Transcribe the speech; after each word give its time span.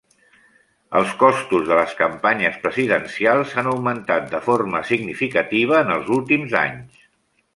Els 0.99 1.09
costos 1.23 1.65
de 1.71 1.75
les 1.79 1.91
campanyes 1.99 2.55
presidencials 2.63 3.53
han 3.63 3.69
augmentat 3.73 4.27
de 4.33 4.41
forma 4.47 4.83
significativa 4.93 5.79
en 5.83 5.95
els 5.97 6.09
últims 6.19 6.57
anys. 6.63 7.07